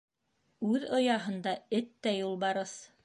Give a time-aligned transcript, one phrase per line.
[0.69, 2.75] Үҙ ояһында эт тә юлбарыҫ.